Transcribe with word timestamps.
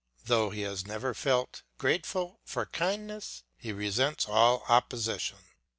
Though 0.25 0.49
he 0.49 0.61
has 0.61 0.87
never 0.87 1.13
felt 1.13 1.61
grateful 1.77 2.39
for 2.43 2.65
kindness, 2.65 3.43
he 3.55 3.71
resents 3.71 4.25
all 4.27 4.63
opposition. 4.67 5.37